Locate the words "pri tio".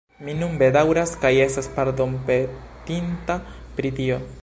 3.79-4.23